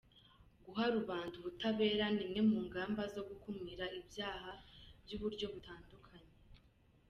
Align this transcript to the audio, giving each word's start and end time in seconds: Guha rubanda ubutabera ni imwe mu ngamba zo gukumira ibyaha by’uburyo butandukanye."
Guha 0.65 0.85
rubanda 0.95 1.33
ubutabera 1.37 2.05
ni 2.15 2.21
imwe 2.25 2.41
mu 2.49 2.57
ngamba 2.67 3.01
zo 3.13 3.21
gukumira 3.29 3.85
ibyaha 3.99 4.51
by’uburyo 5.03 5.45
butandukanye." 5.53 6.33